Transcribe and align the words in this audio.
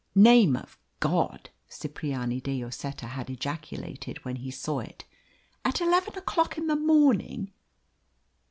"Name 0.15 0.55
of 0.55 0.79
God!" 0.99 1.51
Cipriani 1.69 2.41
de 2.41 2.57
Lloseta 2.63 3.05
had 3.05 3.29
ejaculated 3.29 4.25
when 4.25 4.37
he 4.37 4.49
saw 4.49 4.79
it. 4.79 5.05
"At 5.63 5.79
eleven 5.79 6.17
o'clock 6.17 6.57
in 6.57 6.65
the 6.65 6.75
morning!" 6.75 7.51